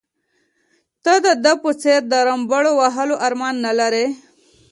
ته 1.03 1.13
د 1.25 1.27
ده 1.43 1.53
په 1.63 1.71
څېر 1.81 2.01
د 2.11 2.13
رمباړو 2.27 2.71
وهلو 2.79 3.15
ارمان 3.27 3.55
نه 3.65 3.71
لرې. 3.79 4.05